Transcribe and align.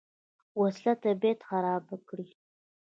وسله 0.61 0.93
طبیعت 1.03 1.39
خرابه 1.49 1.95
کړي 2.07 2.27